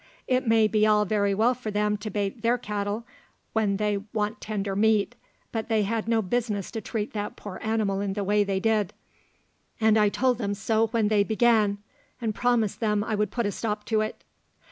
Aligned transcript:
It 0.27 0.47
may 0.47 0.67
be 0.67 0.87
all 0.87 1.05
very 1.05 1.35
well 1.35 1.53
for 1.53 1.69
them 1.69 1.95
to 1.97 2.09
bait 2.09 2.41
their 2.41 2.57
cattle 2.57 3.05
when 3.53 3.77
they 3.77 3.97
want 4.13 4.41
tender 4.41 4.75
meat, 4.75 5.13
but 5.51 5.67
they 5.69 5.83
had 5.83 6.07
no 6.07 6.23
business 6.23 6.71
to 6.71 6.81
treat 6.81 7.13
that 7.13 7.35
poor 7.35 7.59
animal 7.61 8.01
in 8.01 8.13
the 8.13 8.23
way 8.23 8.43
they 8.43 8.59
did; 8.59 8.93
and 9.79 9.99
I 9.99 10.09
told 10.09 10.39
them 10.39 10.55
so 10.55 10.87
when 10.87 11.07
they 11.09 11.23
began, 11.23 11.77
and 12.19 12.33
promised 12.33 12.79
them 12.79 13.03
I 13.03 13.13
would 13.13 13.29
put 13.29 13.45
a 13.45 13.51
stop 13.51 13.85
to 13.93 14.01
it." 14.01 14.23